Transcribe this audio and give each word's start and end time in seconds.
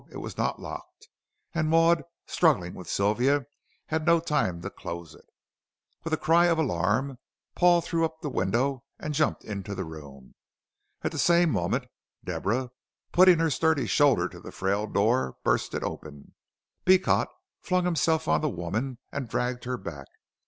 It 0.09 0.17
was 0.17 0.35
not 0.35 0.59
locked, 0.59 1.09
and 1.53 1.69
Maud, 1.69 2.01
struggling 2.25 2.73
with 2.73 2.89
Sylvia 2.89 3.45
had 3.85 4.03
no 4.03 4.19
time 4.19 4.59
to 4.63 4.71
close 4.71 5.13
it. 5.13 5.25
With 6.03 6.11
a 6.11 6.17
cry 6.17 6.47
of 6.47 6.57
alarm 6.57 7.19
Paul 7.53 7.81
threw 7.81 8.03
up 8.03 8.19
the 8.19 8.27
window 8.31 8.83
and 8.97 9.13
jumped 9.13 9.45
into 9.45 9.75
the 9.75 9.83
room. 9.85 10.33
At 11.03 11.11
the 11.11 11.19
same 11.19 11.51
moment 11.51 11.85
Deborah, 12.25 12.71
putting 13.11 13.37
her 13.37 13.51
sturdy 13.51 13.85
shoulder 13.85 14.27
to 14.29 14.39
the 14.39 14.51
frail 14.51 14.87
door, 14.87 15.35
burst 15.43 15.75
it 15.75 15.83
open. 15.83 16.33
Beecot 16.83 17.27
flung 17.61 17.85
himself 17.85 18.27
on 18.27 18.41
the 18.41 18.49
woman 18.49 18.97
and 19.11 19.29
dragged 19.29 19.65
her 19.65 19.77
back. 19.77 20.07